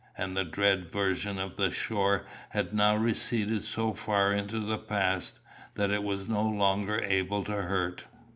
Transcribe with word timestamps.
And 0.17 0.35
the 0.35 0.43
dread 0.43 0.87
vision 0.89 1.37
of 1.37 1.57
the 1.57 1.69
shore 1.69 2.25
had 2.49 2.73
now 2.73 2.95
receded 2.95 3.61
so 3.61 3.93
far 3.93 4.33
into 4.33 4.57
the 4.59 4.79
past, 4.79 5.37
that 5.75 5.91
it 5.91 6.01
was 6.03 6.27
no 6.27 6.41
longer 6.41 6.97
able 7.03 7.43
to 7.43 7.51
hurt. 7.61 8.05